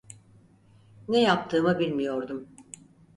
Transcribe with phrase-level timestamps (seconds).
[1.09, 2.47] Ne yaptığımı bilmiyordum.